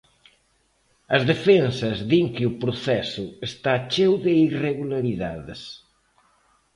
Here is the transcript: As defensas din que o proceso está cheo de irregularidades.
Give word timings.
As 1.17 1.23
defensas 1.31 1.97
din 2.11 2.25
que 2.35 2.43
o 2.51 2.55
proceso 2.63 3.25
está 3.47 3.73
cheo 3.91 4.13
de 4.25 4.33
irregularidades. 4.47 5.61